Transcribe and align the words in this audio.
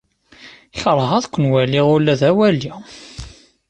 Keṛheɣ 0.79 1.11
ad 1.17 1.25
ken-waliɣ 1.27 1.87
ula 1.95 2.13
d 2.19 2.21
awali. 2.29 2.71